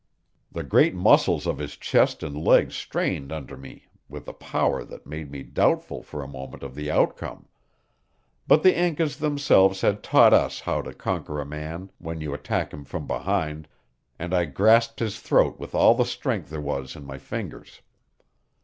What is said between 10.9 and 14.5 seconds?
conquer a man when you attack him from behind, and I